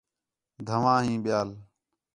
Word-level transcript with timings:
دَھواں 0.67 0.99
ہیں 1.05 1.19
بِیال 1.23 1.49